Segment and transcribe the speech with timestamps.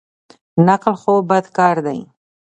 [0.67, 1.99] نقل خو بد کار دئ.